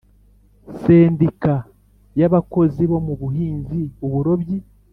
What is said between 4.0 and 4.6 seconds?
uburobyi